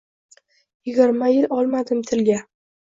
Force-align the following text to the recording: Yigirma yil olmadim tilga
Yigirma 0.89 1.29
yil 1.35 1.47
olmadim 1.59 2.05
tilga 2.13 2.45